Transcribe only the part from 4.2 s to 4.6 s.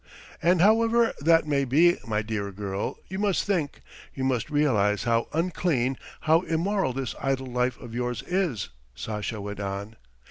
must